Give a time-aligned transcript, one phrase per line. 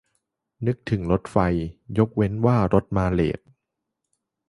[0.67, 1.37] นึกถึงรถไฟ
[1.97, 3.39] ยกเว้นว่ารถมาเลต